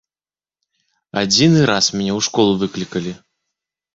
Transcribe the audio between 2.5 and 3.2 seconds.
выклікалі.